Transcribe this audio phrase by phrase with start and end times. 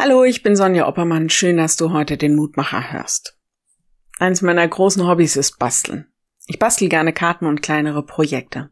[0.00, 1.28] Hallo, ich bin Sonja Oppermann.
[1.28, 3.36] Schön, dass du heute den Mutmacher hörst.
[4.20, 6.06] Eins meiner großen Hobbys ist Basteln.
[6.46, 8.70] Ich bastel gerne Karten und kleinere Projekte.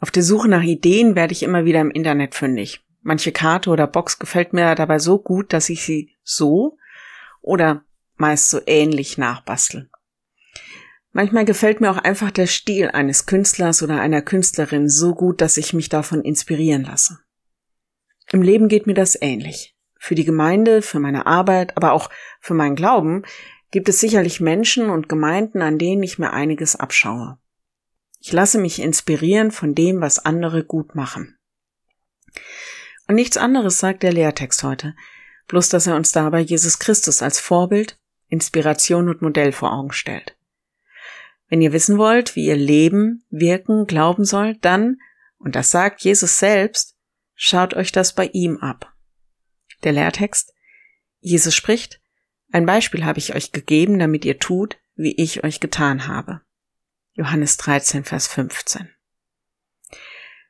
[0.00, 2.80] Auf der Suche nach Ideen werde ich immer wieder im Internet fündig.
[3.02, 6.78] Manche Karte oder Box gefällt mir dabei so gut, dass ich sie so
[7.42, 7.84] oder
[8.16, 9.90] meist so ähnlich nachbastel.
[11.10, 15.58] Manchmal gefällt mir auch einfach der Stil eines Künstlers oder einer Künstlerin so gut, dass
[15.58, 17.18] ich mich davon inspirieren lasse.
[18.30, 19.71] Im Leben geht mir das ähnlich.
[20.04, 22.10] Für die Gemeinde, für meine Arbeit, aber auch
[22.40, 23.22] für meinen Glauben
[23.70, 27.38] gibt es sicherlich Menschen und Gemeinden, an denen ich mir einiges abschaue.
[28.18, 31.38] Ich lasse mich inspirieren von dem, was andere gut machen.
[33.06, 34.96] Und nichts anderes sagt der Lehrtext heute,
[35.46, 37.96] bloß dass er uns dabei Jesus Christus als Vorbild,
[38.26, 40.36] Inspiration und Modell vor Augen stellt.
[41.48, 44.98] Wenn ihr wissen wollt, wie ihr leben, wirken, glauben sollt, dann,
[45.38, 46.96] und das sagt Jesus selbst,
[47.36, 48.91] schaut euch das bei ihm ab.
[49.82, 50.52] Der Lehrtext.
[51.20, 52.00] Jesus spricht,
[52.52, 56.42] ein Beispiel habe ich euch gegeben, damit ihr tut, wie ich euch getan habe.
[57.14, 58.90] Johannes 13, Vers 15.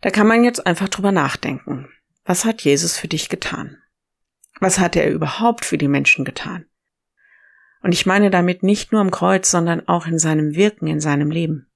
[0.00, 1.88] Da kann man jetzt einfach drüber nachdenken.
[2.24, 3.78] Was hat Jesus für dich getan?
[4.60, 6.66] Was hat er überhaupt für die Menschen getan?
[7.82, 11.30] Und ich meine damit nicht nur am Kreuz, sondern auch in seinem Wirken, in seinem
[11.30, 11.70] Leben.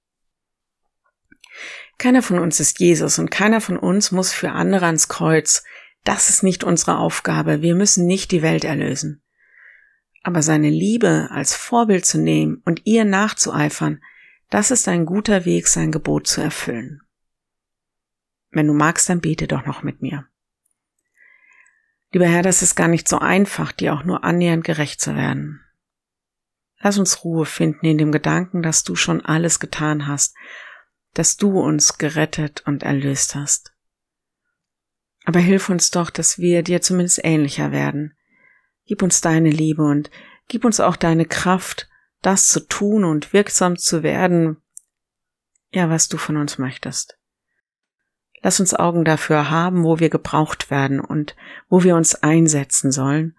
[1.99, 5.65] Keiner von uns ist Jesus und keiner von uns muss für andere ans Kreuz,
[6.05, 7.63] das ist nicht unsere Aufgabe.
[7.63, 9.23] Wir müssen nicht die Welt erlösen.
[10.23, 14.03] Aber seine Liebe als Vorbild zu nehmen und ihr nachzueifern,
[14.51, 17.03] das ist ein guter Weg, sein Gebot zu erfüllen.
[18.51, 20.27] Wenn du magst, dann bete doch noch mit mir.
[22.13, 25.61] Lieber Herr, das ist gar nicht so einfach, dir auch nur annähernd gerecht zu werden.
[26.81, 30.35] Lass uns Ruhe finden in dem Gedanken, dass du schon alles getan hast,
[31.13, 33.75] dass du uns gerettet und erlöst hast.
[35.29, 38.17] Aber hilf uns doch, dass wir dir zumindest ähnlicher werden.
[38.87, 40.11] Gib uns deine Liebe und
[40.49, 41.87] gib uns auch deine Kraft,
[42.23, 44.57] das zu tun und wirksam zu werden,
[45.71, 47.19] ja, was du von uns möchtest.
[48.41, 51.37] Lass uns Augen dafür haben, wo wir gebraucht werden und
[51.69, 53.37] wo wir uns einsetzen sollen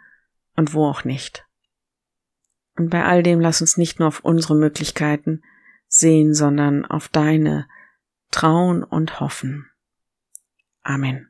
[0.55, 1.47] und wo auch nicht.
[2.77, 5.41] Und bei all dem lass uns nicht nur auf unsere Möglichkeiten
[5.87, 7.67] sehen, sondern auf deine
[8.29, 9.71] trauen und hoffen.
[10.83, 11.29] Amen.